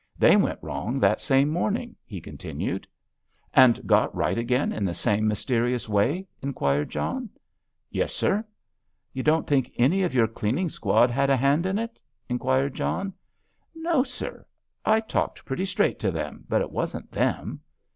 [0.17, 2.87] "They went wrong that same morning," he continued.
[3.53, 7.29] "And got right again in the same mysterious way?" inquired John.
[7.91, 8.43] "Yes, sir."
[9.13, 13.13] "You don't think any of your cleaning squad had a hand in it?" inquired John.
[13.75, 14.43] "No, sir;
[14.83, 17.59] I talked pretty straight to them, but it wasn't them."